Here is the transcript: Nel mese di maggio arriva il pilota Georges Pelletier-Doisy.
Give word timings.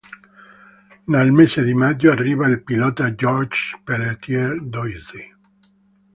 Nel 1.03 1.31
mese 1.31 1.63
di 1.63 1.75
maggio 1.75 2.09
arriva 2.09 2.47
il 2.47 2.63
pilota 2.63 3.13
Georges 3.13 3.77
Pelletier-Doisy. 3.83 5.35